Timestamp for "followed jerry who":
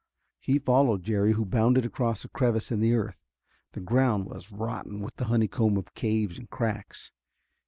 0.57-1.45